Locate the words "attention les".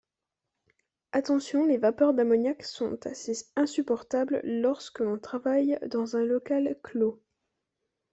1.11-1.77